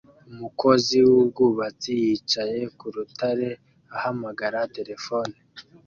umukozi 0.31 0.97
wubwubatsi 1.07 1.91
yicaye 2.03 2.59
ku 2.77 2.85
rutare 2.95 3.49
ahamagara 3.95 4.59
terefone 4.75 5.35